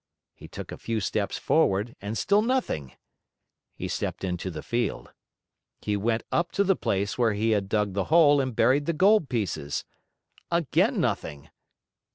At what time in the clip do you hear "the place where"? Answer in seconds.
6.63-7.33